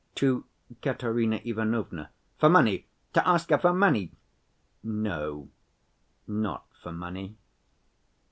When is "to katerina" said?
0.15-1.39